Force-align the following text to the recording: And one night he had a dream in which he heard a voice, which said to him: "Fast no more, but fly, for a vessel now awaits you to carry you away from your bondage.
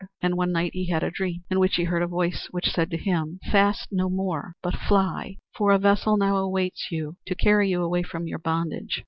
And 0.19 0.35
one 0.35 0.51
night 0.51 0.71
he 0.73 0.87
had 0.87 1.03
a 1.03 1.11
dream 1.11 1.43
in 1.51 1.59
which 1.59 1.75
he 1.75 1.83
heard 1.83 2.01
a 2.01 2.07
voice, 2.07 2.47
which 2.49 2.71
said 2.71 2.89
to 2.89 2.97
him: 2.97 3.39
"Fast 3.51 3.89
no 3.91 4.09
more, 4.09 4.55
but 4.63 4.75
fly, 4.75 5.37
for 5.55 5.71
a 5.71 5.77
vessel 5.77 6.17
now 6.17 6.37
awaits 6.37 6.87
you 6.89 7.17
to 7.27 7.35
carry 7.35 7.69
you 7.69 7.83
away 7.83 8.01
from 8.01 8.25
your 8.25 8.39
bondage. 8.39 8.99